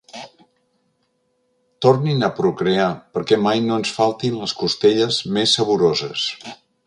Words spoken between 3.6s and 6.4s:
no ens faltin les costelles més saboroses.